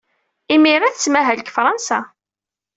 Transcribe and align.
Imir-a, 0.53 0.89
tettmahal 0.93 1.37
deg 1.39 1.51
Fṛansa. 1.55 1.99